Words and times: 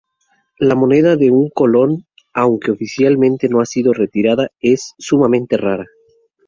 La 0.57 0.73
moneda 0.73 1.15
de 1.15 1.29
un 1.29 1.49
colón, 1.51 2.07
aunque 2.33 2.71
oficialmente 2.71 3.49
no 3.49 3.61
ha 3.61 3.67
sido 3.67 3.93
retirada, 3.93 4.49
es 4.59 4.95
sumamente 4.97 5.57
rara. 5.57 5.85